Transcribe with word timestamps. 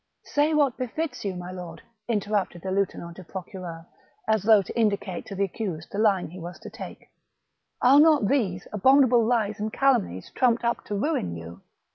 "Say 0.33 0.55
what 0.55 0.77
befits 0.79 1.23
you, 1.23 1.35
my 1.35 1.51
lord,'* 1.51 1.83
interrupted 2.07 2.63
the 2.63 2.71
lieutenant 2.71 3.17
du 3.17 3.23
procureur, 3.23 3.85
as 4.27 4.41
though 4.41 4.63
to 4.63 4.75
indicate 4.75 5.27
to 5.27 5.35
the 5.35 5.43
accused 5.43 5.91
the 5.91 5.99
line 5.99 6.31
he 6.31 6.39
was 6.39 6.57
to 6.61 6.71
take:" 6.71 7.05
are 7.83 7.99
not 7.99 8.27
these 8.27 8.67
abominable 8.73 9.23
lies 9.23 9.59
and 9.59 9.71
calumnies 9.71 10.31
trumped 10.31 10.63
up 10.63 10.83
to 10.85 10.95
ruin 10.95 11.37
you 11.37 11.61